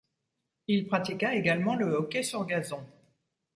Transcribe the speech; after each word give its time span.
Il 0.65 0.87
pratiqua 0.87 1.35
également 1.35 1.75
le 1.75 1.85
hockey 1.85 2.23
sur 2.23 2.43
gazon. 2.47 2.83